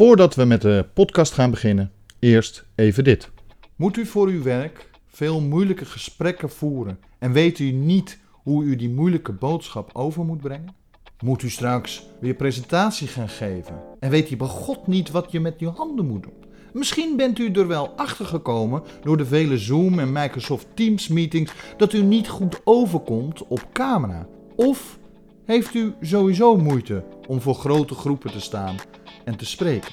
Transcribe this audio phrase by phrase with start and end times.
[0.00, 3.30] Voordat we met de podcast gaan beginnen, eerst even dit.
[3.76, 8.76] Moet u voor uw werk veel moeilijke gesprekken voeren en weet u niet hoe u
[8.76, 10.74] die moeilijke boodschap over moet brengen?
[11.24, 15.40] Moet u straks weer presentatie gaan geven en weet u bij God niet wat je
[15.40, 16.44] met uw handen moet doen?
[16.72, 21.52] Misschien bent u er wel achter gekomen door de vele Zoom en Microsoft Teams meetings
[21.76, 24.26] dat u niet goed overkomt op camera.
[24.56, 24.98] Of
[25.44, 28.76] heeft u sowieso moeite om voor grote groepen te staan
[29.24, 29.92] en te spreken?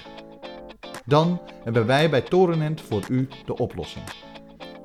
[1.05, 4.05] Dan hebben wij bij Torenent voor u de oplossing.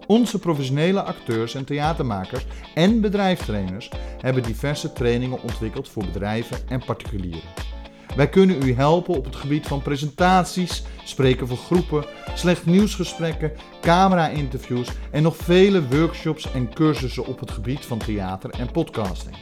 [0.06, 7.70] Onze professionele acteurs en theatermakers en bedrijfstrainers hebben diverse trainingen ontwikkeld voor bedrijven en particulieren.
[8.16, 12.04] Wij kunnen u helpen op het gebied van presentaties, spreken voor groepen,
[12.34, 18.70] slecht nieuwsgesprekken, camera-interviews en nog vele workshops en cursussen op het gebied van theater en
[18.70, 19.36] podcasting.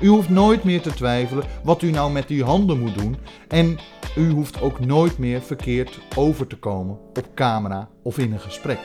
[0.00, 3.16] U hoeft nooit meer te twijfelen wat u nou met uw handen moet doen
[3.48, 3.78] en
[4.16, 8.78] u hoeft ook nooit meer verkeerd over te komen op camera of in een gesprek.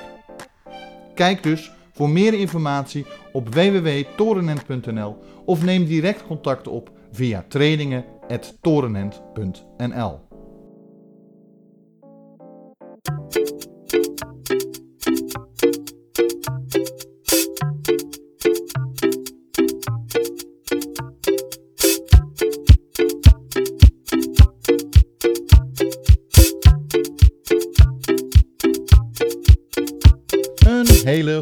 [1.15, 10.32] Kijk dus voor meer informatie op www.torenent.nl of neem direct contact op via trainingen.torenent.nl.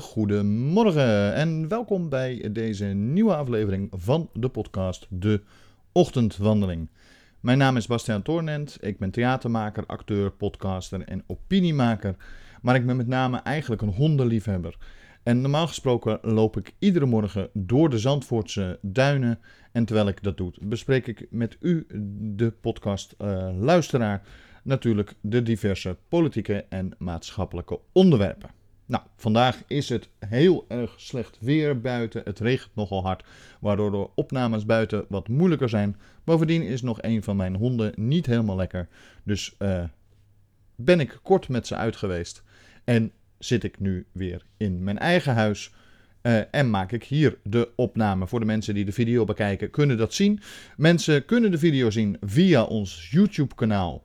[0.02, 5.42] hele goede morgen en welkom bij deze nieuwe aflevering van de podcast De
[5.92, 6.90] Ochtendwandeling.
[7.40, 12.16] Mijn naam is Bastiaan Toornent, ik ben theatermaker, acteur, podcaster en opiniemaker,
[12.62, 14.78] maar ik ben met name eigenlijk een hondenliefhebber.
[15.24, 19.40] En normaal gesproken loop ik iedere morgen door de Zandvoortse duinen
[19.72, 21.86] en terwijl ik dat doe, bespreek ik met u,
[22.36, 24.22] de podcast eh, luisteraar,
[24.64, 28.61] natuurlijk de diverse politieke en maatschappelijke onderwerpen.
[28.92, 32.22] Nou, vandaag is het heel erg slecht weer buiten.
[32.26, 33.24] Het regent nogal hard,
[33.60, 35.98] waardoor de opnames buiten wat moeilijker zijn.
[36.24, 38.88] Bovendien is nog een van mijn honden niet helemaal lekker.
[39.24, 39.84] Dus eh,
[40.76, 42.44] ben ik kort met ze uit geweest.
[42.84, 45.74] En zit ik nu weer in mijn eigen huis.
[46.22, 48.28] eh, en maak ik hier de opname.
[48.28, 50.40] Voor de mensen die de video bekijken, kunnen dat zien.
[50.78, 54.04] Mensen kunnen de video zien via ons YouTube-kanaal.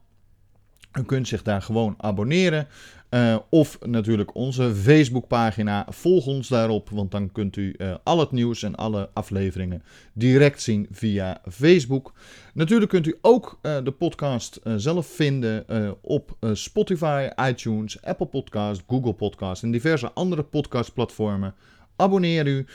[0.99, 2.67] U kunt zich daar gewoon abonneren.
[3.09, 5.87] Eh, of natuurlijk onze Facebookpagina.
[5.89, 10.63] Volg ons daarop, want dan kunt u eh, al het nieuws en alle afleveringen direct
[10.63, 12.13] zien via Facebook.
[12.55, 15.65] Natuurlijk kunt u ook eh, de podcast zelf vinden
[16.01, 21.55] op Spotify, iTunes, Apple Podcast, Google Podcast en diverse andere podcastplatformen.
[21.97, 22.67] Abonneer u.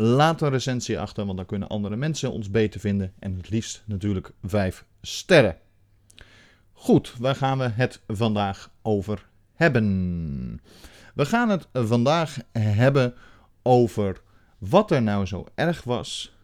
[0.00, 3.12] Laat een recensie achter, want dan kunnen andere mensen ons beter vinden.
[3.18, 5.56] En het liefst natuurlijk 5 sterren.
[6.72, 9.27] Goed, waar gaan we het vandaag over
[9.58, 10.60] hebben?
[11.14, 13.14] We gaan het vandaag hebben
[13.62, 14.20] over
[14.58, 16.36] wat er nou zo erg was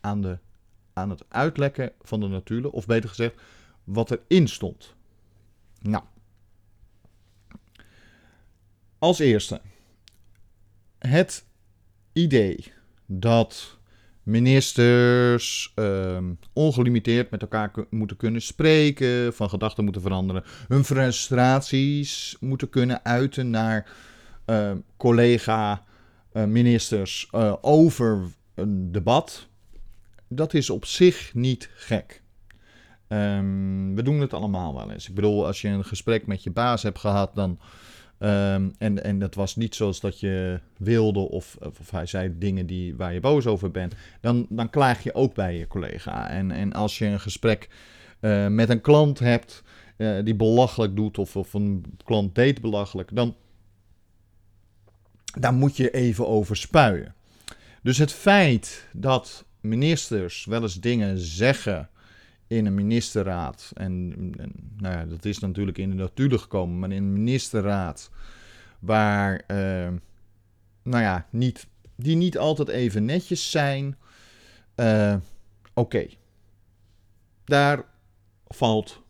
[0.00, 0.38] aan, de,
[0.92, 3.40] aan het uitlekken van de notulen, of beter gezegd,
[3.84, 4.94] wat erin stond.
[5.80, 6.04] Nou,
[8.98, 9.60] als eerste,
[10.98, 11.44] het
[12.12, 12.72] idee
[13.06, 13.77] dat
[14.28, 22.68] ministers ehm, ongelimiteerd met elkaar moeten kunnen spreken, van gedachten moeten veranderen, hun frustraties moeten
[22.68, 23.90] kunnen uiten naar
[24.44, 28.24] ehm, collega-ministers eh, over
[28.54, 29.48] een debat.
[30.28, 32.22] Dat is op zich niet gek.
[33.08, 35.08] Ehm, we doen het allemaal wel eens.
[35.08, 37.58] Ik bedoel, als je een gesprek met je baas hebt gehad, dan.
[38.18, 42.66] Ehm, en, en dat was niet zoals dat je wilde, of, of, hij zei dingen
[42.66, 46.28] die, waar je boos over bent, dan, dan klaag je ook bij je collega.
[46.28, 47.68] En, en als je een gesprek
[48.20, 49.62] eh, met een klant hebt
[49.96, 53.36] eh, die belachelijk doet, of, of een klant deed belachelijk, dan,
[55.38, 57.14] daar moet je even over spuien.
[57.82, 61.88] Dus het feit dat ministers wel eens dingen zeggen
[62.48, 63.70] in een ministerraad.
[63.74, 64.08] En,
[64.76, 68.10] nou ja, dat is natuurlijk in de natuur gekomen, maar in een ministerraad
[68.78, 69.92] waar, eh,
[70.82, 71.66] nou ja, niet,
[71.96, 73.96] die niet altijd even netjes zijn.
[74.74, 75.16] eh,
[75.74, 76.06] Oké,
[77.44, 77.84] daar
[78.46, 79.02] valt,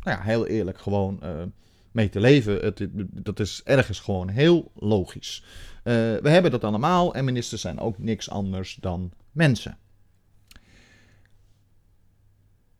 [0.00, 1.42] nou ja, heel eerlijk gewoon eh,
[1.92, 2.58] mee te leven.
[2.64, 2.88] Het,
[3.24, 5.44] dat is ergens gewoon heel logisch.
[5.76, 9.78] Eh, we hebben dat allemaal en ministers zijn ook niks anders dan mensen.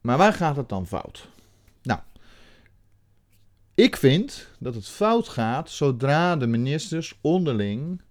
[0.07, 1.29] Maar waar gaat het dan fout?
[1.83, 2.01] Nou,
[3.75, 8.03] ik vind dat het fout gaat zodra de ministers onderling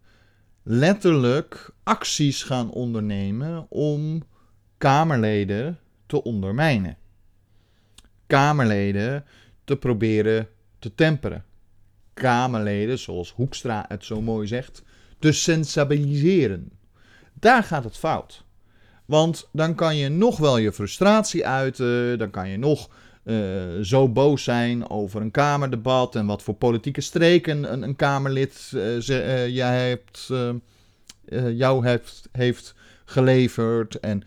[0.64, 4.24] letterlijk acties gaan ondernemen om
[4.78, 6.98] Kamerleden te ondermijnen.
[8.28, 9.26] Kamerleden
[9.64, 10.48] te proberen
[10.80, 11.46] te temperen.
[12.14, 14.84] Kamerleden, zoals Hoekstra het zo mooi zegt,
[15.20, 16.72] te sensibiliseren.
[17.34, 18.45] Daar gaat het fout.
[19.06, 22.90] Want dan kan je nog wel je frustratie uiten, dan kan je nog
[23.26, 23.36] uh,
[23.82, 29.00] zo boos zijn over een Kamerdebat en wat voor politieke streken een, een Kamerlid uh,
[29.00, 30.32] ze, uh, jij hebt,
[31.54, 32.76] jou heeft, heeft
[33.06, 34.00] geleverd.
[34.00, 34.24] En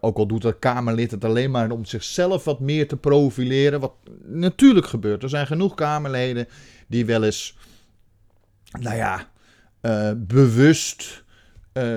[0.00, 3.94] ook al doet dat Kamerlid het alleen maar om zichzelf wat meer te profileren, wat
[4.24, 5.22] natuurlijk gebeurt.
[5.22, 6.48] Er zijn genoeg Kamerleden
[6.86, 7.56] die wel eens,
[8.80, 9.30] nou ja,
[10.16, 11.24] bewust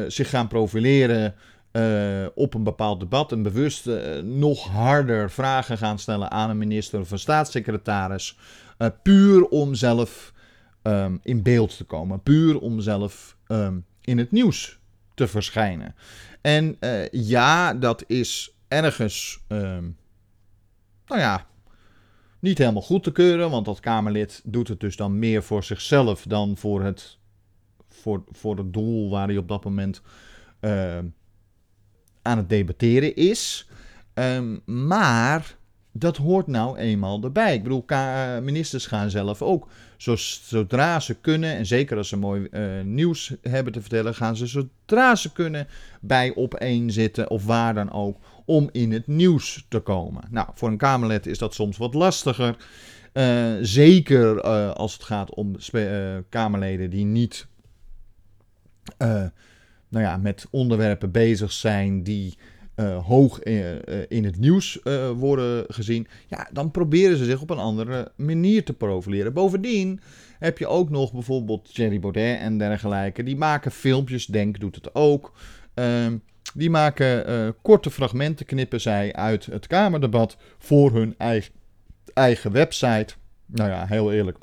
[0.07, 1.35] zich gaan profileren.
[1.75, 6.57] Uh, op een bepaald debat en bewust uh, nog harder vragen gaan stellen aan een
[6.57, 8.37] minister of een staatssecretaris.
[8.77, 10.33] Uh, puur om zelf
[10.83, 12.23] um, in beeld te komen.
[12.23, 14.79] Puur om zelf um, in het nieuws
[15.13, 15.95] te verschijnen.
[16.41, 16.77] En
[17.11, 19.97] ja, dat is ergens, um,
[21.05, 21.47] nou ja,
[22.39, 23.49] niet helemaal goed te keuren.
[23.49, 27.17] Want dat Kamerlid doet het dus dan meer voor zichzelf dan voor het,
[27.89, 30.01] voor, voor het doel waar hij op dat moment
[32.25, 33.69] aan het debatteren is.
[34.13, 35.55] Um, maar
[35.91, 37.53] dat hoort nou eenmaal erbij.
[37.53, 37.85] Ik bedoel,
[38.41, 39.67] ministers gaan zelf ook.
[39.97, 44.47] Zodra ze kunnen, en zeker als ze mooi uh, nieuws hebben te vertellen, gaan ze
[44.47, 45.67] zodra ze kunnen
[46.01, 50.23] bij opeen zitten of waar dan ook, om in het nieuws te komen.
[50.29, 52.55] Nou, voor een Kamerlid is dat soms wat lastiger.
[53.13, 54.41] Uh, zeker
[54.73, 55.55] als het gaat om
[56.29, 57.47] Kamerleden die niet
[59.95, 62.37] nou ja, met onderwerpen bezig zijn die
[62.75, 64.79] uh, hoog in, uh, in, het nieuws
[65.15, 69.33] worden gezien, ja, dan proberen ze zich op een andere manier te profileren.
[69.33, 69.99] Bovendien
[70.39, 73.23] heb je ook nog bijvoorbeeld Jerry Baudet en dergelijke.
[73.23, 75.33] Die maken filmpjes, Denk doet het ook.
[75.73, 76.17] Ehm,
[76.53, 81.53] die maken korte fragmenten, knippen zij uit het Kamerdebat voor hun eigen,
[82.13, 83.13] eigen website.
[83.45, 84.37] Nou ja, heel eerlijk.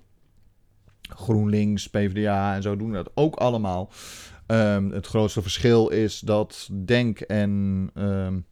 [1.08, 3.90] GroenLinks, PvdA en zo doen dat ook allemaal.
[4.52, 8.44] Um, het grootste verschil is dat Denk en um,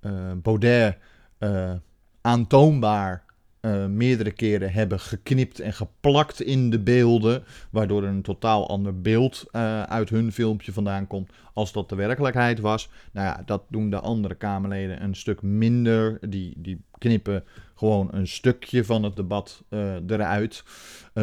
[0.00, 0.96] uh, Baudet
[1.38, 1.72] uh,
[2.20, 3.24] aantoonbaar
[3.60, 9.00] uh, meerdere keren hebben geknipt en geplakt in de beelden, waardoor er een totaal ander
[9.00, 9.46] beeld
[9.86, 12.90] uit hun filmpje vandaan komt als dat de werkelijkheid was.
[13.12, 16.18] Nou ja, dat doen de andere Kamerleden een stuk minder.
[16.28, 17.44] Die, die knippen
[17.74, 19.64] gewoon een stukje van het debat
[20.06, 20.64] eruit,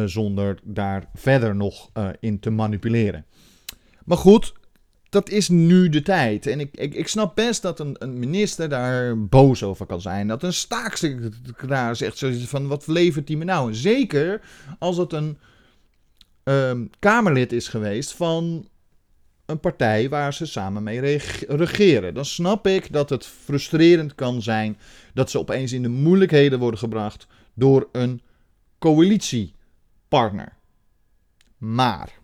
[0.04, 1.90] zonder daar verder nog
[2.20, 3.24] in te manipuleren.
[4.04, 4.52] Maar goed,
[5.10, 6.46] dat is nu de tijd.
[6.46, 10.28] En ik, ik, ik snap best dat een, een, minister daar boos over kan zijn.
[10.28, 13.74] Dat een staatssecretaris zegt zoiets van, wat levert die me nou?
[13.74, 14.40] Zeker
[14.78, 15.38] als het een
[16.44, 18.68] um, Kamerlid is geweest van
[19.46, 21.00] een partij waar ze samen mee
[21.48, 22.14] regeren.
[22.14, 24.78] Dan snap ik dat het frustrerend kan zijn
[25.14, 28.22] dat ze opeens in de moeilijkheden worden gebracht door een
[28.78, 30.56] coalitiepartner.
[31.58, 32.19] Maar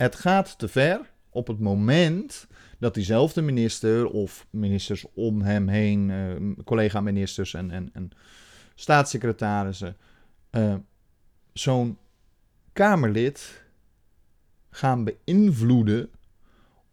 [0.00, 2.46] het gaat te ver op het moment
[2.78, 8.10] dat diezelfde minister of ministers om hem heen, uh, collega-ministers en, en, en,
[8.74, 9.96] staatssecretarissen,
[10.50, 10.74] uh,
[11.52, 11.98] zo'n
[12.72, 13.64] Kamerlid
[14.70, 16.10] gaan beïnvloeden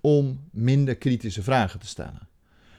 [0.02, 2.28] om minder kritische vragen te stellen.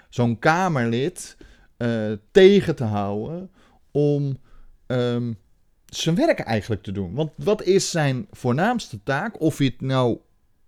[0.08, 1.36] Zo'n Kamerlid
[1.78, 3.50] uh, tegen te houden
[3.90, 4.38] om
[4.86, 5.38] um,
[5.88, 7.14] zijn werk eigenlijk te doen.
[7.14, 9.40] Want wat is zijn voornaamste taak?
[9.40, 10.18] Of het nou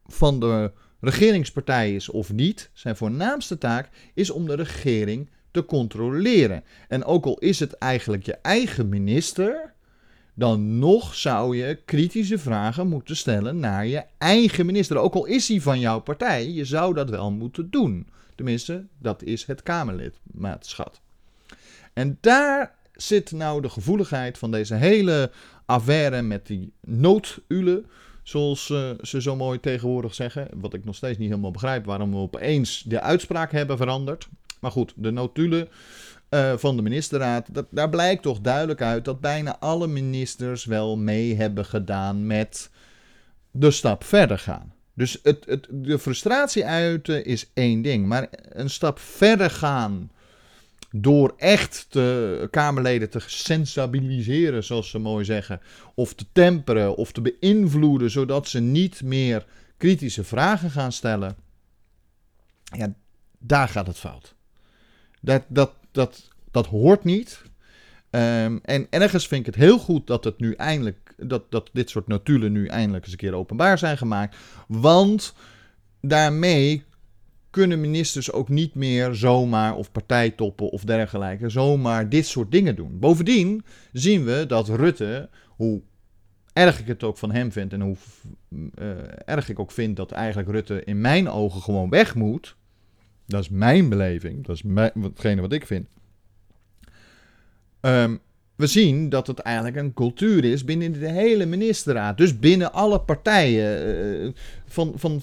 [0.07, 6.65] van de regeringspartij is of niet, zijn voornaamste taak is om de regering te controleren.
[6.89, 9.73] En ook al is het eigenlijk je eigen minister,
[10.35, 14.97] dan nog zou je kritische vragen moeten stellen naar je eigen minister.
[14.97, 18.07] Ook al is hij van jouw partij, je zou dat wel moeten doen.
[18.35, 21.01] Tenminste, dat is het Kamerlidmaatschap.
[21.93, 25.31] En daar zit nou de gevoeligheid van deze hele
[25.67, 27.83] affaire met die noodule,
[28.23, 30.49] zoals uh, ze zo mooi tegenwoordig zeggen.
[30.55, 34.29] Wat ik nog steeds niet helemaal begrijp waarom we opeens de uitspraak hebben veranderd.
[34.61, 35.69] Maar goed, de notulen
[36.31, 40.97] uh, van de ministerraad, dat, daar blijkt toch duidelijk uit dat bijna alle ministers wel
[40.97, 42.71] mee hebben gedaan met
[43.51, 44.73] de stap verder gaan.
[44.95, 50.11] Dus het, het, de frustratie uiten is één ding, maar een stap verder gaan
[50.91, 55.61] door echt de Kamerleden te sensibiliseren, zoals ze mooi zeggen,
[55.95, 61.37] of te temperen of te beïnvloeden, zodat ze niet meer kritische vragen gaan stellen,
[62.63, 62.95] ja,
[63.39, 64.35] daar gaat het fout.
[65.21, 67.43] Dat, dat, dat, dat hoort niet.
[68.11, 71.91] Um, en ergens vind ik het heel goed dat, het nu eindelijk, dat, dat dit
[71.91, 74.37] soort notulen nu eindelijk eens een keer openbaar zijn gemaakt.
[74.67, 75.35] Want
[76.01, 76.85] daarmee
[77.51, 82.99] kunnen ministers ook niet meer zomaar, of partijtoppen of dergelijke, zomaar dit soort dingen doen.
[82.99, 85.83] Bovendien zien we dat Rutte, hoe
[86.53, 87.97] erg ik het ook van hem vind en hoe
[88.79, 88.91] uh,
[89.25, 92.57] erg ik ook vind dat eigenlijk Rutte in mijn ogen gewoon weg moet.
[93.27, 94.63] Dat is mijn beleving, dat is
[95.03, 95.89] hetgene wat ik vind.
[97.81, 98.21] Um,
[98.61, 102.19] we zien dat het eigenlijk een cultuur is binnen de hele ministerraad.
[102.19, 104.25] Dus binnen alle partijen.
[104.25, 104.33] Uh,
[104.67, 105.21] van, van,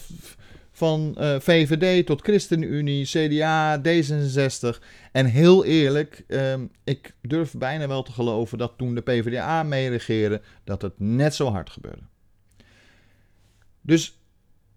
[0.78, 4.82] van eh, VVD tot ChristenUnie, CDA, D66.
[5.12, 6.54] En heel eerlijk, uh,
[6.84, 11.50] ik durf bijna wel te geloven dat toen de PvdA meeregeerde, dat het net zo
[11.52, 12.02] hard gebeurde.
[13.82, 14.20] Dus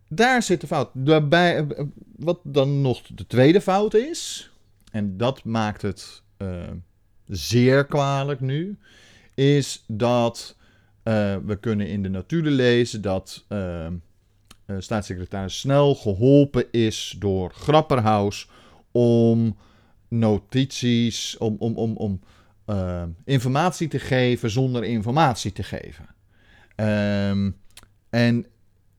[0.09, 0.91] daar zit de fout.
[0.93, 1.85] Daarbij, eh,
[2.17, 4.51] wat dan nog de tweede fout is,
[4.93, 6.63] en dat maakt het uh,
[7.27, 8.79] zeer kwalijk nu,
[9.35, 10.57] is dat
[11.45, 13.87] we kunnen in de natuur lezen dat uh,
[14.79, 18.49] staatssecretaris Snel geholpen is door Grapperhaus
[18.93, 19.57] om
[20.09, 22.21] notities, om, om, om, om
[22.67, 26.09] uh, informatie te geven zonder informatie te geven.
[26.77, 27.57] Um,
[28.11, 28.47] en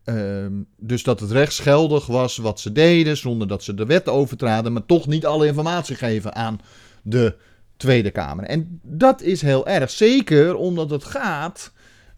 [0.05, 4.73] um, dus dat het rechtsgeldig was wat ze deden, zonder dat ze de wet overtraden,
[4.73, 6.59] maar toch niet alle informatie geven aan
[7.03, 7.35] de
[7.77, 8.45] Tweede Kamer.
[8.45, 11.71] En dat is heel erg, zeker omdat het gaat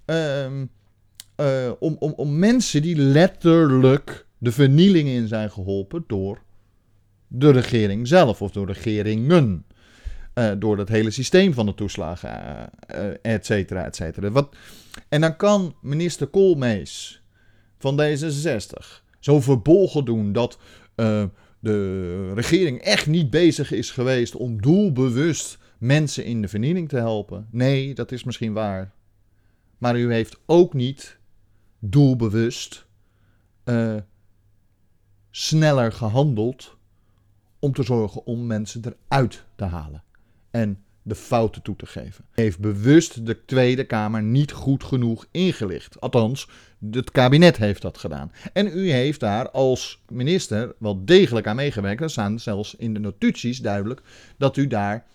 [0.06, 0.70] um,
[1.38, 6.42] uh, om, om, om mensen die letterlijk de vernieling in zijn geholpen door
[7.28, 9.66] de regering zelf of door regeringen.
[10.36, 14.32] Uh, door het hele systeem van de toeslagen, uh, et cetera, et cetera.
[14.32, 14.56] Wat,
[15.10, 17.24] en dan kan minister Koolmees
[17.78, 20.58] van D66 zo verbolgen doen dat
[21.60, 27.48] de regering echt niet bezig is geweest om doelbewust mensen in de vernieling te helpen.
[27.52, 28.92] Nee, dat is misschien waar.
[29.78, 31.18] Maar u heeft ook niet
[31.86, 32.86] doelbewust
[33.66, 33.96] uh,
[35.32, 36.78] sneller gehandeld
[37.60, 40.04] om te zorgen om mensen eruit te halen
[40.52, 42.26] en de fouten toe te geven.
[42.32, 46.02] Heeft bewust de Tweede Kamer niet goed genoeg ingelicht.
[46.02, 46.50] Althans,
[46.92, 48.32] het kabinet heeft dat gedaan.
[48.54, 52.02] En u heeft daar als minister wel degelijk aan meegewerkt.
[52.02, 54.02] Er staan zelfs in de notities duidelijk
[54.38, 55.06] dat u daar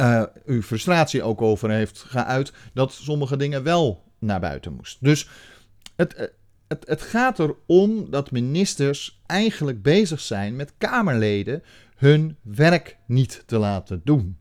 [0.00, 5.06] uh, uw frustratie ook over heeft geuit dat sommige dingen wel naar buiten moesten.
[5.06, 5.28] Dus
[5.96, 6.26] het, eh,
[6.68, 11.62] het, het gaat erom dat ministers eigenlijk bezig zijn met Kamerleden
[11.96, 14.38] hun werk niet te laten doen.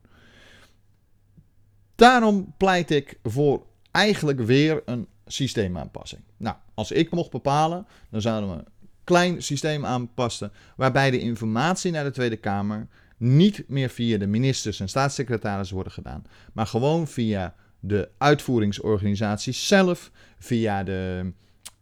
[1.96, 6.22] Daarom pleit ik voor eigenlijk weer een systeemaanpassing.
[6.38, 8.68] Nou, als ik mocht bepalen, dan zouden we een
[9.04, 14.80] klein systeem aanpassen waarbij de informatie naar de Tweede Kamer niet meer via de ministers
[14.80, 21.32] en staatssecretaris worden gedaan, maar gewoon via de uitvoeringsorganisatie zelf, via de,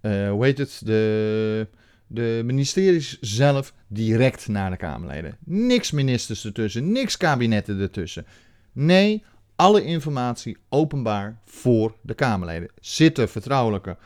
[0.02, 1.68] uh, hoe heet het, de,
[2.08, 5.38] de ministeries zelf, direct naar de Kamerleden.
[5.44, 8.26] Niks ministers ertussen, niks kabinetten ertussen.
[8.72, 9.24] Nee,
[9.56, 12.70] alle informatie openbaar voor de Kamerleden.
[12.80, 13.98] Zit er vertrouwelijke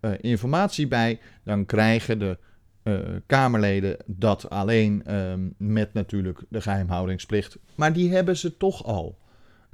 [0.00, 2.38] uh, informatie bij, dan krijgen de
[2.84, 7.58] uh, Kamerleden dat alleen uh, met natuurlijk de geheimhoudingsplicht.
[7.74, 9.18] Maar die hebben ze toch al.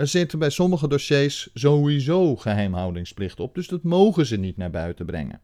[0.02, 5.06] Er zitten bij sommige dossiers sowieso geheimhoudingsplicht op, dus dat mogen ze niet naar buiten
[5.06, 5.40] brengen.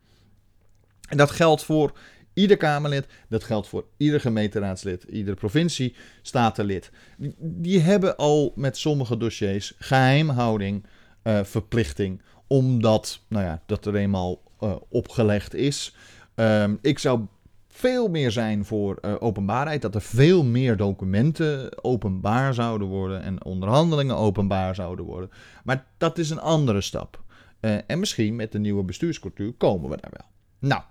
[1.09, 1.93] En dat geldt voor
[2.35, 6.91] ieder Kamerlid, dat geldt voor ieder gemeenteraadslid, ieder provinciestatenlid.
[7.17, 10.87] Die, die hebben al met sommige dossiers geheimhouding,
[11.25, 15.95] uh, verplichting, omdat nou ja, dat er eenmaal uh, opgelegd is.
[16.35, 17.27] Um, ik zou
[17.79, 19.83] veel meer zijn voor uh, openbaarheid.
[19.83, 25.31] Dat er veel meer documenten openbaar zouden worden en onderhandelingen openbaar zouden worden.
[25.65, 27.23] Maar dat is een andere stap.
[27.61, 30.27] Uh, en misschien met de nieuwe bestuurscultuur komen we daar wel.
[30.59, 30.83] Nou,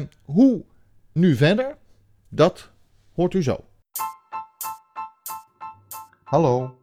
[0.00, 0.64] uh, hoe
[1.12, 1.76] nu verder?
[2.28, 2.70] Dat
[3.14, 3.64] hoort u zo.
[6.24, 6.78] Hallo,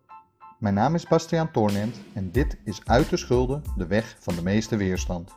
[0.59, 4.43] mijn naam is Bastiaan Toornent en dit is Uit de Schulden, de weg van de
[4.43, 5.35] meeste weerstand.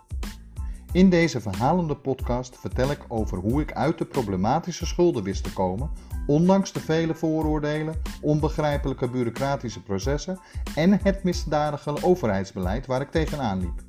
[0.92, 5.52] In deze verhalende podcast vertel ik over hoe ik uit de problematische schulden wist te
[5.52, 5.90] komen,
[6.26, 10.38] ondanks de vele vooroordelen, onbegrijpelijke bureaucratische processen
[10.75, 13.82] en het misdadige overheidsbeleid waar ik tegenaan liep.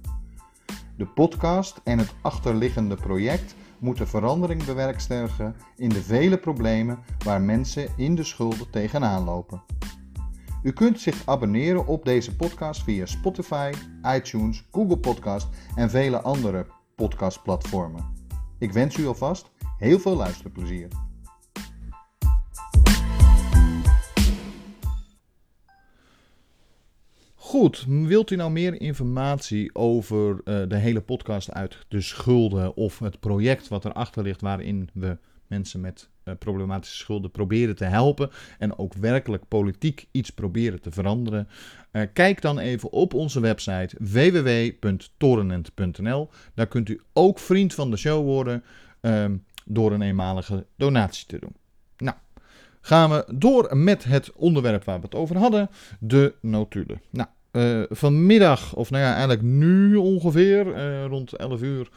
[0.97, 7.87] De podcast en het achterliggende project moeten verandering bewerkstelligen in de vele problemen waar mensen
[7.97, 9.61] in de schulden tegenaan lopen.
[10.63, 13.71] U kunt zich abonneren op deze podcast via Spotify,
[14.15, 18.03] iTunes, Google Podcast en vele andere podcastplatformen.
[18.59, 20.87] Ik wens u alvast heel veel luisterplezier.
[27.35, 32.99] Goed, wilt u nou meer informatie over uh, de hele podcast uit de schulden of
[32.99, 35.17] het project wat erachter ligt waarin we
[35.47, 36.09] mensen met
[36.39, 41.47] problematische schulden proberen te helpen en ook werkelijk politiek iets proberen te veranderen,
[41.91, 46.29] uh, kijk dan even op onze website www.torenent.nl.
[46.53, 48.63] Daar kunt u ook vriend van de show worden
[49.01, 49.25] uh,
[49.65, 51.55] door een eenmalige donatie te doen.
[51.97, 52.15] Nou,
[52.81, 57.01] gaan we door met het onderwerp waar we het over hadden, de notulen.
[57.09, 60.65] Nou, uh, vanmiddag, of nou ja, eigenlijk nu ongeveer,
[61.05, 61.89] rond 11 uur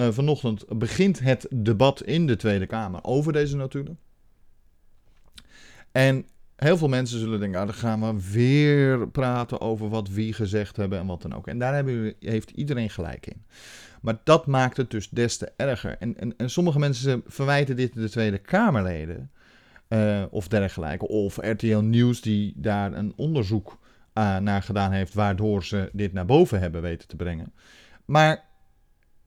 [0.00, 3.98] uh, vanochtend, begint het debat in de Tweede Kamer over deze notulen.
[5.92, 6.26] En
[6.56, 10.76] heel veel mensen zullen denken, ah, dan gaan we weer praten over wat wie gezegd
[10.76, 11.46] hebben en wat dan ook.
[11.46, 11.84] En daar
[12.18, 13.44] heeft iedereen gelijk in.
[14.00, 15.96] Maar dat maakt het dus des te erger.
[15.98, 19.30] En, en, sommige mensen verwijten dit de Tweede Kamerleden
[19.88, 21.08] uh, of dergelijke.
[21.08, 23.78] Of RTL Nieuws die daar een onderzoek
[24.14, 27.52] uh, naar gedaan heeft, waardoor ze dit naar boven hebben weten te brengen.
[28.04, 28.49] Maar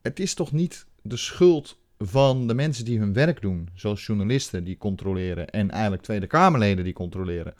[0.04, 4.64] het is toch niet de schuld van de mensen die hun werk doen, zoals journalisten
[4.64, 7.54] die controleren en eigenlijk Tweede Kamerleden die controleren,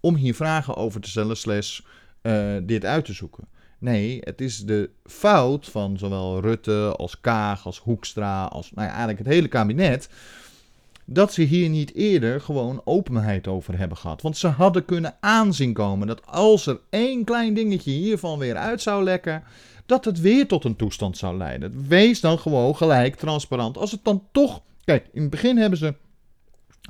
[0.00, 1.80] om hier vragen over te stellen, slash
[2.22, 3.44] uh, dit uit te zoeken.
[3.78, 8.92] Nee, het is de fout van zowel Rutte als Kaag als Hoekstra, als nou ja,
[8.92, 10.08] eigenlijk het hele kabinet,
[11.04, 14.22] dat ze hier niet eerder gewoon openheid over hebben gehad.
[14.22, 18.82] Want ze hadden kunnen aanzien komen dat als er één klein dingetje hiervan weer uit
[18.82, 19.42] zou lekken,
[19.90, 21.88] dat het weer tot een toestand zou leiden.
[21.88, 23.76] Wees dan gewoon gelijk transparant.
[23.76, 24.62] Als het dan toch.
[24.84, 25.94] Kijk, in het begin hebben ze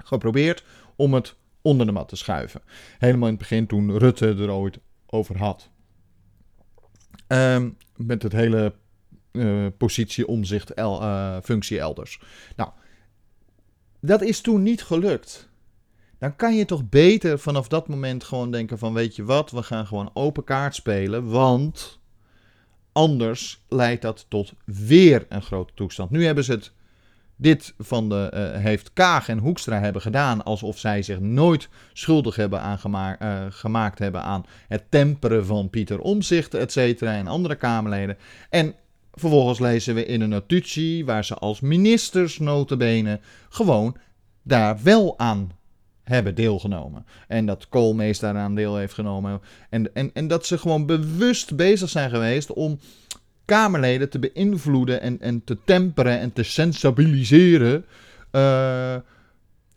[0.04, 0.64] geprobeerd
[0.96, 2.62] om het onder de mat te schuiven.
[2.98, 5.70] Helemaal in het begin toen Rutte er ooit over had.
[7.28, 8.74] Um, met het hele
[9.32, 12.20] uh, positie, omzicht, el, uh, functie elders.
[12.56, 12.70] Nou,
[14.00, 15.48] dat is toen niet gelukt.
[16.18, 19.62] Dan kan je toch beter vanaf dat moment gewoon denken van weet je wat, we
[19.62, 21.99] gaan gewoon open kaart spelen, want
[23.00, 26.10] anders leidt dat tot weer een grote toestand.
[26.10, 26.72] Nu hebben ze het,
[27.36, 32.36] dit van de, uh, heeft Kaag en Hoekstra hebben gedaan alsof zij zich nooit schuldig
[32.36, 37.54] hebben aangemaakt, uh, gemaakt hebben aan het temperen van Pieter Omzicht, et cetera, en andere
[37.54, 38.16] Kamerleden.
[38.50, 38.74] En
[39.12, 43.96] vervolgens lezen we in een notitie waar ze als ministers notabene gewoon
[44.42, 45.50] daar wel aan
[46.10, 47.06] hebben deelgenomen.
[47.28, 49.40] En dat Koolmees daaraan deel heeft genomen.
[49.70, 52.78] En, en, en dat ze gewoon bewust bezig zijn geweest om
[53.44, 57.84] Kamerleden te beïnvloeden en, en te temperen en te sensibiliseren.
[58.32, 58.94] Uh,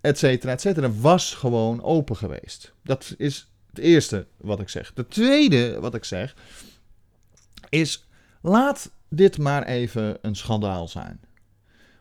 [0.02, 0.92] et cetera, et cetera.
[0.92, 2.74] Was gewoon open geweest.
[2.84, 4.92] Dat is het eerste wat ik zeg.
[4.96, 6.36] Het tweede wat ik zeg
[7.70, 8.06] is.
[8.42, 11.20] Laat dit maar even een schandaal zijn.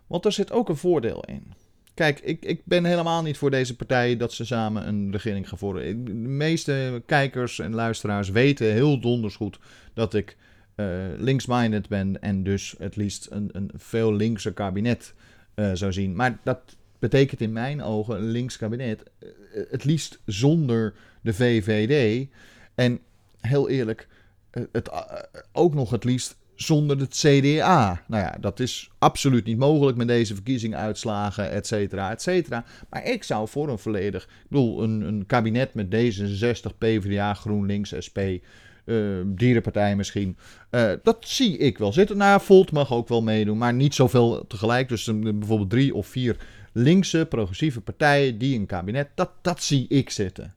[0.07, 1.53] Want er zit ook een voordeel in.
[1.95, 5.59] Kijk, ik, ik ben helemaal niet voor deze partij dat ze samen een regering gaan
[5.59, 6.05] voeren.
[6.05, 9.59] De meeste kijkers en luisteraars weten heel donders goed
[9.95, 10.37] dat ik
[10.77, 15.15] uh, links-minded ben en dus het liefst een, een veel linkser kabinet
[15.55, 16.17] uh, zou zien.
[16.17, 19.29] Maar dat betekent in mijn ogen een links kabinet uh,
[19.71, 22.27] het liefst zonder de VVD.
[22.75, 23.01] En
[23.41, 24.09] heel eerlijk,
[24.51, 24.91] het,
[25.53, 28.03] ook nog het liefst zonder het CDA.
[28.07, 32.65] Nou ja, dat is absoluut niet mogelijk met deze verkiezingsuitslagen, et cetera, et cetera.
[32.91, 37.95] Maar ik zou voor een volledig, ik bedoel, een, een kabinet met D66, PvdA, GroenLinks,
[38.07, 38.41] SP, uh,
[39.21, 40.37] eh, dierenpartij misschien.
[40.71, 42.17] Uh, dat zie ik wel zitten.
[42.17, 44.89] Nou, Volt mag ook wel meedoen, maar niet zoveel tegelijk.
[44.89, 46.37] Dus bijvoorbeeld drie of vier
[46.73, 50.55] linkse, progressieve partijen die een kabinet, dat, dat zie ik zitten.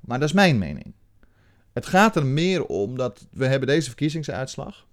[0.00, 0.92] Maar dat is mijn mening.
[1.72, 4.86] Het gaat er meer om dat we hebben deze verkiezingsuitslag.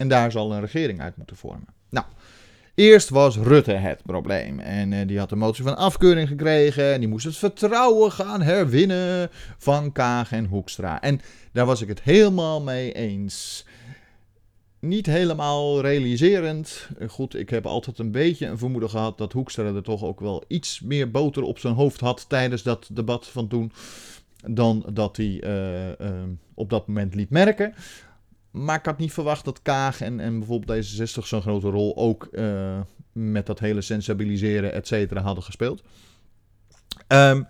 [0.00, 1.66] En daar zal een regering uit moeten vormen.
[1.88, 2.06] Nou,
[2.74, 4.58] eerst was Rutte het probleem.
[4.58, 6.92] En uh, die had een motie van afkeuring gekregen.
[6.92, 11.00] En die moest het vertrouwen gaan herwinnen van Kaag en Hoekstra.
[11.00, 11.20] En
[11.52, 13.66] daar was ik het helemaal mee eens.
[14.78, 16.88] Niet helemaal realiserend.
[17.08, 20.44] Goed, ik heb altijd een beetje een vermoeden gehad dat Hoekstra er toch ook wel
[20.48, 23.72] iets meer boter op zijn hoofd had tijdens dat debat van toen.
[24.46, 26.22] Dan dat hij uh, uh,
[26.54, 27.74] op dat moment liet merken.
[28.50, 32.28] Maar ik had niet verwacht dat Kaag en, en bijvoorbeeld D66 zo'n grote rol ook
[32.32, 32.80] uh,
[33.12, 35.82] met dat hele sensibiliseren, et cetera, hadden gespeeld.
[37.08, 37.46] Um,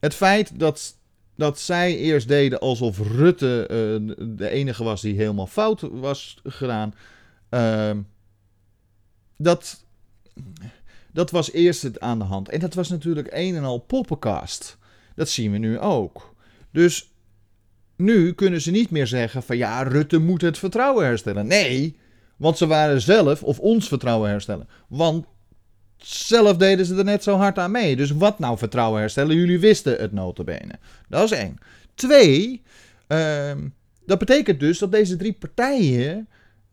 [0.00, 0.96] het feit dat,
[1.34, 6.94] dat zij eerst deden alsof Rutte uh, de enige was die helemaal fout was gedaan,
[7.50, 7.90] uh,
[9.36, 9.84] dat,
[11.12, 12.48] dat was eerst het aan de hand.
[12.48, 14.78] En dat was natuurlijk een en al poppenkast.
[15.14, 16.34] Dat zien we nu ook.
[16.70, 17.10] Dus
[17.98, 21.46] nu kunnen ze niet meer zeggen van ja, Rutte moet het vertrouwen herstellen.
[21.46, 21.98] Nee,
[22.36, 24.68] want ze waren zelf of ons vertrouwen herstellen.
[24.88, 25.26] Want
[25.96, 27.96] zelf deden ze er net zo hard aan mee.
[27.96, 29.36] Dus wat nou vertrouwen herstellen?
[29.36, 30.78] Jullie wisten het notabene.
[31.08, 31.58] Dat is één.
[31.94, 32.62] Twee,
[33.08, 33.52] uh,
[34.06, 36.28] dat betekent dus dat deze drie partijen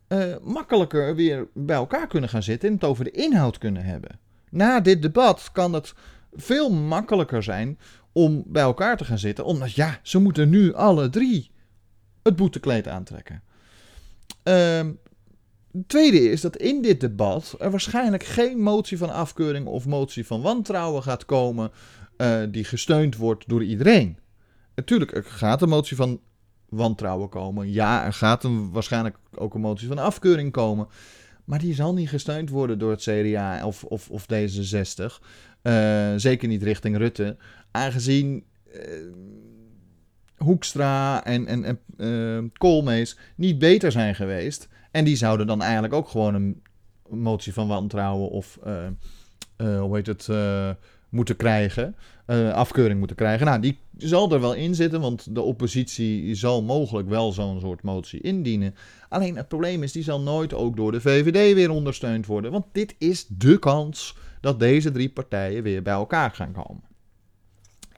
[0.07, 4.19] uh, makkelijker weer bij elkaar kunnen gaan zitten en het over de inhoud kunnen hebben.
[4.49, 5.93] na dit debat kan het
[6.33, 7.79] veel makkelijker zijn
[8.17, 9.45] om bij elkaar te gaan zitten.
[9.45, 11.51] Omdat ja, ze moeten nu alle drie
[12.23, 13.43] het boetekleed aantrekken.
[14.43, 14.91] Ehm,
[15.71, 20.25] het tweede is dat in dit debat er waarschijnlijk geen motie van afkeuring of motie
[20.25, 21.71] van wantrouwen gaat komen
[22.17, 24.17] uh, die gesteund wordt door iedereen.
[24.75, 26.19] Natuurlijk, er gaat een motie van
[26.69, 27.71] wantrouwen komen.
[27.71, 30.87] Ja, er gaat een, waarschijnlijk ook een motie van afkeuring komen.
[31.45, 35.23] Maar die zal niet gesteund worden door het CDA of, of, of D66.
[35.63, 37.37] Uh, zeker niet richting Rutte.
[37.71, 38.81] Aangezien uh,
[40.37, 44.67] Hoekstra en, en, en uh, Koolmees niet beter zijn geweest.
[44.91, 46.61] En die zouden dan eigenlijk ook gewoon een
[47.09, 48.59] motie van wantrouwen of
[49.57, 50.29] hoe heet het,
[51.15, 51.95] moeten krijgen.
[52.53, 53.45] afkeuring moeten krijgen.
[53.45, 57.81] Nou, die zal er wel in zitten, want de oppositie zal mogelijk wel zo'n soort
[57.81, 58.75] motie indienen.
[59.09, 62.51] Alleen het probleem is, die zal nooit ook door de VVD weer ondersteund worden.
[62.51, 66.83] Want dit is de kans dat deze drie partijen weer bij elkaar gaan komen.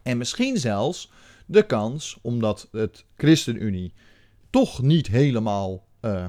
[0.04, 1.12] En misschien zelfs
[1.46, 3.94] de kans, omdat het ChristenUnie
[4.50, 6.26] toch niet helemaal uh,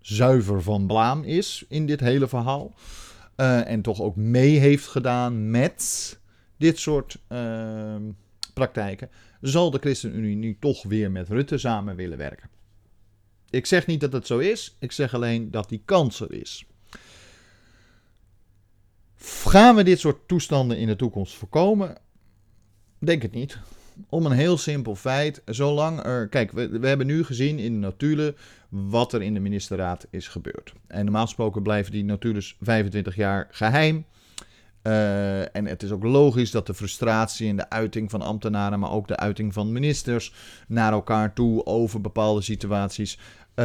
[0.00, 2.74] zuiver van blaam is in dit hele verhaal.
[3.36, 6.17] Uh, en toch ook mee heeft gedaan met
[6.58, 7.96] dit soort uh,
[8.54, 9.10] praktijken.
[9.40, 12.48] Zal de ChristenUnie nu toch weer met Rutte samen willen werken?
[13.50, 16.66] Ik zeg niet dat het zo is, ik zeg alleen dat die kans er is.
[19.18, 21.96] Gaan we dit soort toestanden in de toekomst voorkomen?
[22.98, 23.58] Denk het niet.
[24.08, 25.42] Om een heel simpel feit.
[25.44, 26.28] Zolang er.
[26.28, 28.36] Kijk, we, we hebben nu gezien in de notulen
[28.68, 30.72] wat er in de ministerraad is gebeurd.
[30.86, 34.04] En normaal gesproken blijven die notulen 25 jaar geheim.
[34.88, 38.90] Uh, en het is ook logisch dat de frustratie en de uiting van ambtenaren, maar
[38.90, 40.32] ook de uiting van ministers
[40.68, 43.18] naar elkaar toe over bepaalde situaties.
[43.54, 43.64] Uh,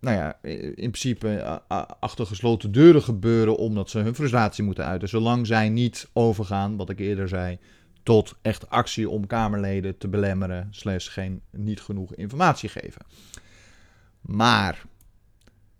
[0.00, 1.60] nou ja, in principe
[2.00, 5.08] achter gesloten deuren gebeuren omdat ze hun frustratie moeten uiten.
[5.08, 7.58] Zolang zij niet overgaan, wat ik eerder zei,
[8.02, 13.02] tot echt actie om Kamerleden te belemmeren, slash geen niet genoeg informatie geven.
[14.20, 14.82] Maar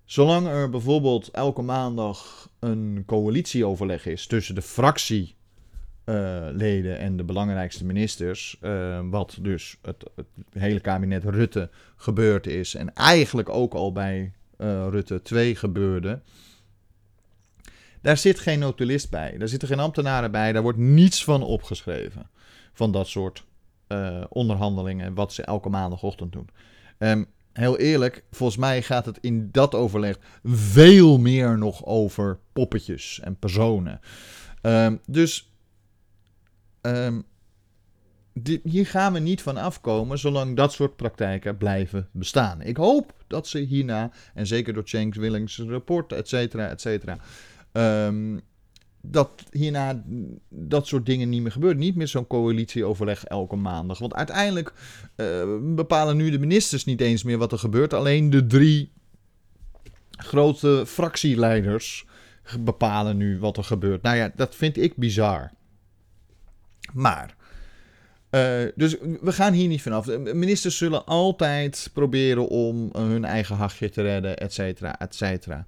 [0.05, 8.59] zolang er bijvoorbeeld elke maandag een coalitieoverleg is tussen de fractieleden en de belangrijkste ministers,
[8.63, 14.33] uh, wat dus het, het, hele kabinet Rutte gebeurd is en eigenlijk ook al bij
[14.59, 16.21] uh, Rutte 2 gebeurde.
[18.01, 22.31] Daar zit geen notulist bij, daar zitten geen ambtenaren bij, daar wordt niets van opgeschreven.
[22.73, 23.45] Van dat soort
[24.29, 26.49] onderhandelingen, wat ze elke maandagochtend doen.
[26.99, 27.27] Um,
[27.63, 33.37] heel eerlijk, volgens mij gaat het in dat overleg veel meer nog over poppetjes en
[33.37, 34.01] personen.
[34.63, 35.53] Um, dus
[38.33, 42.61] die, hier gaan we niet van afkomen zolang dat soort praktijken blijven bestaan.
[42.61, 47.19] Ik hoop dat ze hierna, en zeker door Cenk Willings rapport, et cetera, et cetera,
[48.07, 48.41] um,
[49.07, 50.05] dat hierna
[50.49, 51.79] dat soort dingen niet meer gebeuren.
[51.79, 53.99] Niet meer zo'n coalitieoverleg elke maandag.
[53.99, 54.73] Want uiteindelijk
[55.17, 57.95] uh, bepalen nu de ministers niet eens meer wat er gebeurt.
[57.95, 58.93] Alleen de drie
[60.11, 62.07] grote fractieleiders
[62.61, 64.03] bepalen nu wat er gebeurt.
[64.03, 65.53] Nou ja, dat vind ik bizar.
[66.93, 67.37] Maar.
[68.31, 68.41] Uh,
[68.75, 70.19] dus we gaan hier niet vanaf.
[70.19, 75.67] Ministers zullen altijd proberen om hun eigen hachje te redden, et cetera, et cetera.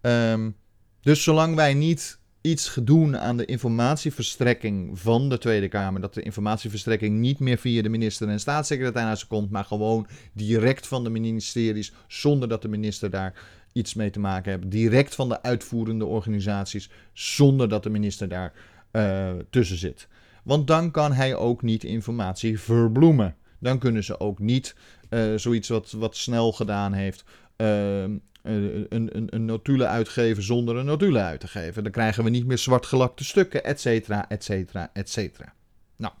[0.00, 0.56] Um,
[1.00, 6.00] dus zolang wij niet iets doen aan de informatieverstrekking van de Tweede Kamer.
[6.00, 11.04] Dat de informatieverstrekking niet meer via de minister en staatssecretarissen komt, maar gewoon direct van
[11.04, 13.34] de ministeries, zonder dat de minister daar
[13.72, 14.70] iets mee te maken heeft.
[14.70, 18.52] Direct van de uitvoerende organisaties, zonder dat de minister daar
[18.92, 20.08] uh, tussen zit.
[20.44, 23.36] Want dan kan hij ook niet informatie verbloemen.
[23.60, 24.74] Dan kunnen ze ook niet
[25.10, 27.24] uh, zoiets wat, wat snel gedaan heeft.
[27.56, 28.04] Uh,
[28.48, 31.82] een, een, een notule uitgeven zonder een notule uit te geven.
[31.82, 35.52] Dan krijgen we niet meer zwartgelakte stukken, et cetera, et cetera, et cetera.
[35.96, 36.12] Nou,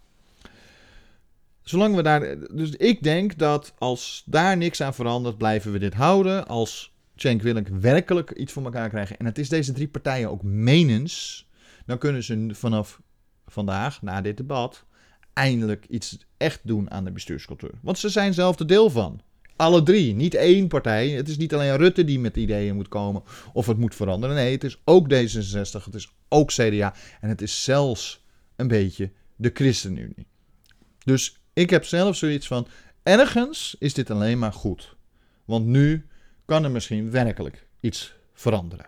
[1.62, 2.36] zolang we daar...
[2.54, 6.46] Dus ik denk dat als daar niks aan verandert, blijven we dit houden.
[6.46, 10.42] Als Cenk Willink werkelijk iets voor elkaar krijgen, en het is deze drie partijen ook
[10.42, 11.46] menens,
[11.86, 13.00] dan kunnen ze vanaf
[13.46, 14.84] vandaag, na dit debat,
[15.32, 17.72] eindelijk iets echt doen aan de bestuurscultuur.
[17.82, 19.20] Want ze zijn zelf er deel van.
[19.58, 21.10] Alle drie, niet één partij.
[21.10, 24.36] Het is niet alleen Rutte die met ideeën moet komen of het moet veranderen.
[24.36, 28.24] Nee, het is ook D66, het is ook CDA en het is zelfs
[28.56, 30.26] een beetje de ChristenUnie.
[31.04, 32.66] Dus ik heb zelf zoiets van,
[33.02, 34.96] ergens is dit alleen maar goed.
[35.44, 36.06] Want nu
[36.44, 38.86] kan er misschien werkelijk iets veranderen.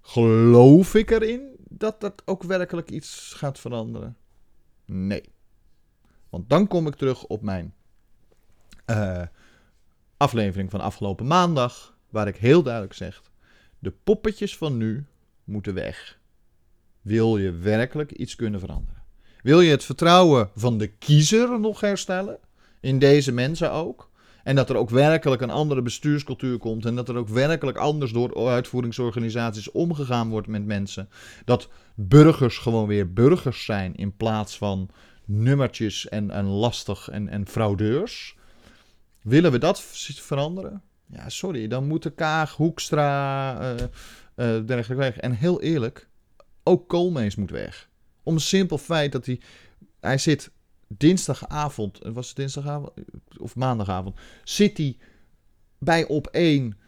[0.00, 4.16] Geloof ik erin dat dat ook werkelijk iets gaat veranderen?
[4.84, 5.32] Nee.
[6.28, 7.74] Want dan kom ik terug op mijn
[8.86, 9.22] uh,
[10.20, 13.22] aflevering van afgelopen maandag, waar ik heel duidelijk zeg:
[13.78, 15.06] de poppetjes van nu
[15.44, 16.18] moeten weg.
[17.00, 19.02] Wil je werkelijk iets kunnen veranderen?
[19.42, 22.38] Wil je het vertrouwen van de kiezer nog herstellen?
[22.80, 24.10] In deze mensen ook?
[24.44, 26.84] En dat er ook werkelijk een andere bestuurscultuur komt.
[26.84, 31.08] En dat er ook werkelijk anders door uitvoeringsorganisaties omgegaan wordt met mensen.
[31.44, 34.88] Dat burgers gewoon weer burgers zijn in plaats van
[35.24, 38.38] nummertjes en, en lastig en, en fraudeurs.
[39.22, 40.82] Willen we dat veranderen?
[41.06, 43.86] Ja, sorry, dan moeten Kaag, Hoekstra, uh, uh,
[44.66, 45.16] dergelijke weg.
[45.16, 46.08] En heel eerlijk,
[46.62, 47.88] ook Koolmees moet weg.
[48.22, 49.40] Om een simpel feit dat hij...
[50.00, 50.50] Hij zit
[50.88, 52.90] dinsdagavond, was het dinsdagavond
[53.38, 54.96] of maandagavond, zit hij
[55.78, 56.78] bij op één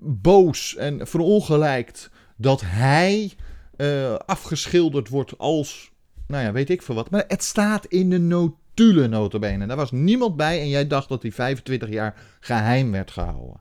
[0.00, 3.32] boos en verongelijkt dat hij
[4.26, 5.92] afgeschilderd wordt als,
[6.26, 7.10] nou ja, weet ik veel wat.
[7.10, 8.18] Maar het staat in de
[8.74, 9.66] notulen notabene.
[9.66, 13.60] Daar was niemand bij en jij dacht dat hij 25 jaar geheim werd gehouden.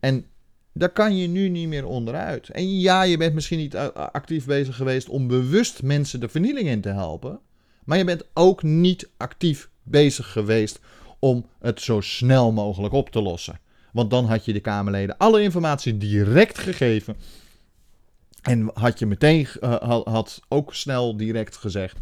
[0.00, 0.26] En
[0.72, 2.48] daar kan je nu niet meer onderuit.
[2.48, 6.80] En ja, je bent misschien niet actief bezig geweest om bewust mensen de vernieling in
[6.80, 7.40] te helpen.
[7.84, 10.80] Maar je bent ook niet actief bezig geweest
[11.18, 13.60] om het zo snel mogelijk op te lossen.
[13.92, 17.16] Want dan had je de Kamerleden alle informatie direct gegeven.
[18.42, 21.98] En had je meteen uh, had ook snel direct gezegd: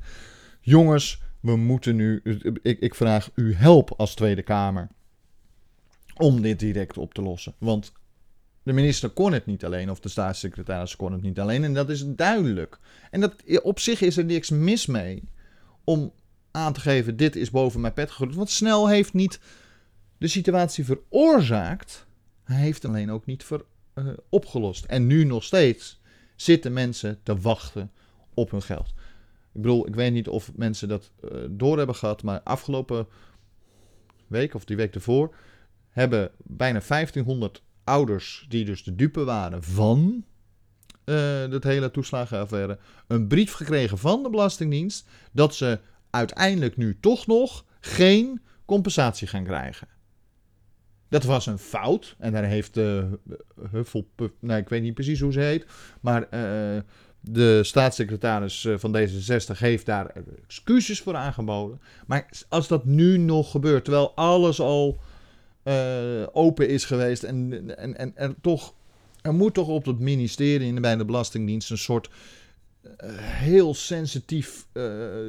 [0.60, 2.20] Jongens, we moeten nu.
[2.62, 4.88] Ik, ik vraag u help als Tweede Kamer.
[6.16, 7.54] Om dit direct op te lossen.
[7.58, 7.92] Want
[8.62, 11.64] de minister kon het niet alleen, of de staatssecretaris kon het niet alleen.
[11.64, 12.78] En dat is duidelijk.
[13.10, 15.28] En dat, op zich is er niks mis mee
[15.84, 16.12] om
[16.50, 18.34] aan te geven: dit is boven mijn pet gegooid.
[18.34, 19.40] Want Snel heeft niet
[20.18, 22.06] de situatie veroorzaakt.
[22.44, 24.84] Hij heeft alleen ook niet ver, uh, opgelost.
[24.84, 26.00] En nu nog steeds
[26.36, 27.90] zitten mensen te wachten
[28.34, 28.94] op hun geld.
[29.56, 33.06] Ik bedoel, ik weet niet of mensen dat uh, door hebben gehad, maar afgelopen
[34.26, 35.34] week of die week ervoor
[35.90, 40.24] hebben bijna 1500 ouders die dus de dupe waren van
[41.04, 47.26] uh, dat hele toeslagenaffaire, een brief gekregen van de Belastingdienst dat ze uiteindelijk nu toch
[47.26, 49.88] nog geen compensatie gaan krijgen.
[51.08, 52.16] Dat was een fout.
[52.18, 53.36] En daar heeft de uh,
[53.70, 55.66] Hufflepuff, nou ik weet niet precies hoe ze heet,
[56.00, 56.28] maar
[57.30, 60.12] de staatssecretaris uh, van D66 heeft daar
[60.46, 61.80] excuses voor aangeboden.
[62.06, 64.98] Maar als dat nu nog gebeurt, terwijl alles al
[65.64, 65.74] uh,
[66.32, 68.74] open is geweest en, en, en er toch
[69.22, 72.10] er moet toch op het ministerie en bij de Belastingdienst een soort
[72.84, 74.66] uh, heel sensitief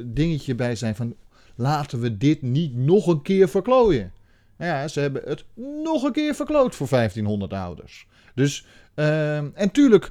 [0.04, 1.16] dingetje bij zijn van
[1.54, 4.12] laten we dit niet nog een keer verklooien.
[4.58, 5.44] Ja, ze hebben het
[5.82, 8.06] nog een keer verkloot voor 1500 ouders.
[8.34, 10.10] Dus, uh, en tuurlijk,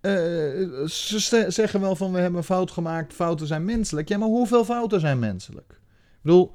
[0.00, 4.08] ze zeggen wel van we hebben een fout gemaakt, fouten zijn menselijk.
[4.08, 5.70] Ja, maar hoeveel fouten zijn menselijk?
[5.70, 6.52] Ik bedoel,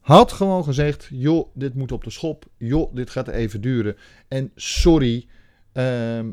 [0.00, 2.44] had gewoon gezegd, joh, dit moet op de schop.
[2.56, 3.96] Joh, dit gaat even duren.
[4.28, 5.26] En sorry,
[5.72, 5.82] uh,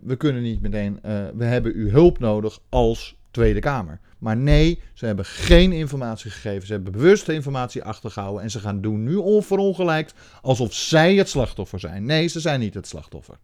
[0.04, 4.00] we kunnen niet meteen, uh, we hebben uw hulp nodig als Tweede Kamer.
[4.18, 6.68] Maar nee, ze hebben geen informatie gegeven.
[6.68, 8.44] Ze hebben bewust de informatie achtergehouden.
[8.44, 12.06] En ze gaan doen nu onverongelijkt alsof zij het slachtoffer zijn.
[12.06, 13.38] Nee, ze zijn niet het slachtoffer.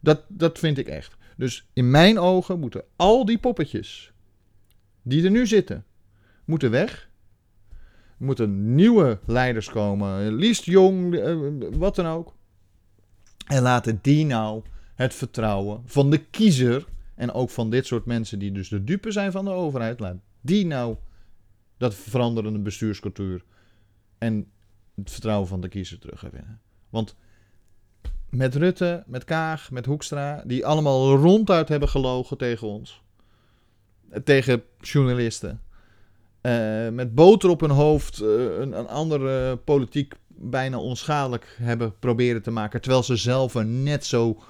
[0.00, 1.16] Dat, dat vind ik echt.
[1.38, 4.12] Dus in mijn ogen moeten al die poppetjes
[5.02, 5.84] die er nu zitten,
[6.44, 7.08] moeten weg.
[8.18, 11.36] Er moeten nieuwe leiders komen, liefst jong, eh,
[11.70, 12.34] wat dan ook.
[13.46, 14.62] En laten die nou
[14.94, 16.86] het vertrouwen van de kiezer.
[17.14, 20.00] En ook van dit soort mensen die dus de dupe zijn van de overheid.
[20.00, 20.96] Laat die nou
[21.76, 23.44] dat veranderende bestuurscultuur
[24.18, 24.50] en
[24.94, 26.60] het vertrouwen van de kiezer terugwinnen.
[26.88, 27.16] Want
[28.30, 33.02] met Rutte, met Kaag, met Hoekstra, die allemaal ronduit hebben gelogen tegen ons.
[34.24, 35.62] Tegen journalisten.
[36.42, 42.42] Uh, met boter op hun hoofd uh, een, een andere politiek bijna onschadelijk hebben proberen
[42.42, 42.80] te maken.
[42.80, 44.42] Terwijl ze zelf er net zo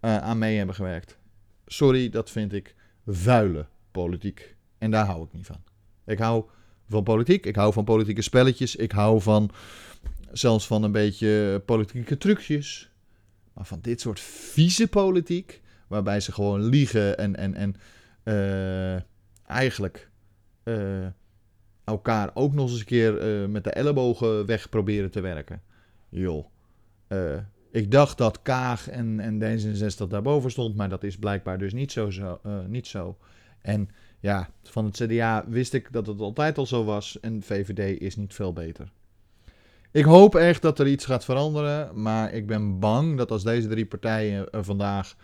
[0.00, 1.18] aan mee hebben gewerkt.
[1.66, 2.74] Sorry, dat vind ik
[3.06, 4.56] vuile politiek.
[4.78, 5.62] En daar hou ik niet van.
[6.06, 6.44] Ik hou
[6.88, 9.50] van politiek, ik hou van politieke spelletjes, ik hou van
[10.32, 12.90] zelfs van een beetje politieke trucjes.
[13.58, 17.74] Maar van dit soort vieze politiek, waarbij ze gewoon liegen en, en, en
[18.24, 19.00] uh,
[19.46, 20.10] eigenlijk
[20.64, 21.06] uh,
[21.84, 25.62] elkaar ook nog eens een keer uh, met de ellebogen weg proberen te werken.
[26.08, 26.46] Joh,
[27.70, 31.92] ik dacht dat Kaag en, en D66 daarboven stond, maar dat is blijkbaar dus niet
[31.92, 33.18] zo, zo, niet zo.
[33.60, 33.88] En
[34.20, 38.16] ja, van het CDA wist ik dat het altijd al zo was en VVD is
[38.16, 38.92] niet veel beter.
[39.90, 43.68] Ik hoop echt dat er iets gaat veranderen, maar ik ben bang dat als deze
[43.68, 45.16] drie partijen er vandaag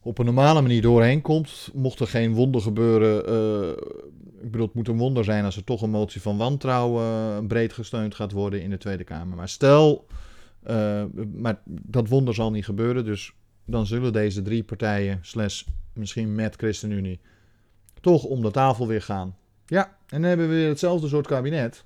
[0.00, 3.32] op een normale manier doorheen komt, mocht er geen wonder gebeuren.
[3.32, 3.68] Uh,
[4.42, 7.72] ik bedoel, het moet een wonder zijn als er toch een motie van wantrouwen breed
[7.72, 9.36] gesteund gaat worden in de Tweede Kamer.
[9.36, 10.06] Maar stel
[10.70, 13.04] uh, maar dat wonder zal niet gebeuren.
[13.04, 13.32] Dus
[13.64, 17.20] dan zullen deze drie partijen, slash misschien met ChristenUnie,
[18.00, 19.36] toch om de tafel weer gaan.
[19.66, 21.84] Ja, en dan hebben we weer hetzelfde soort kabinet.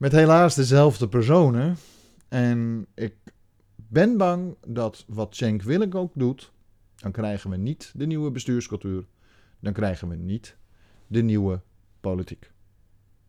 [0.00, 1.76] Met helaas dezelfde personen.
[2.28, 3.14] En ik
[3.76, 6.52] ben bang dat wat Cenk Willink ook doet,
[6.96, 9.06] dan krijgen we niet de nieuwe bestuurscultuur.
[9.58, 10.56] Dan krijgen we niet
[11.06, 11.60] de nieuwe
[12.00, 12.50] politiek.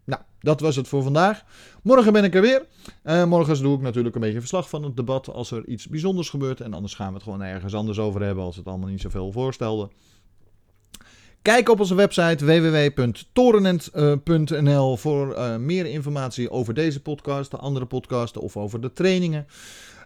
[0.03, 1.43] Nou, dat was het voor vandaag.
[1.83, 2.65] Morgen ben ik er weer.
[3.03, 6.29] Uh, morgen doe ik natuurlijk een beetje verslag van het debat als er iets bijzonders
[6.29, 6.61] gebeurt.
[6.61, 9.31] En anders gaan we het gewoon ergens anders over hebben als het allemaal niet zoveel
[9.31, 9.89] voorstelde.
[11.41, 18.41] Kijk op onze website www.torenent.nl voor uh, meer informatie over deze podcast, de andere podcasten
[18.41, 19.47] of over de trainingen.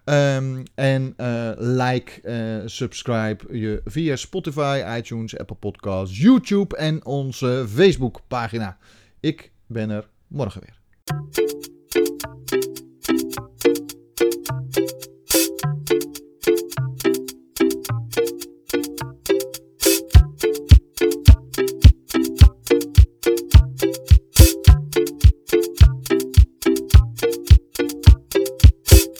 [0.05, 7.65] Um, en uh, like, uh, subscribe je via Spotify, iTunes, Apple Podcasts, YouTube en onze
[7.69, 8.77] Facebook pagina.
[9.19, 10.83] Ik ben er morgen weer.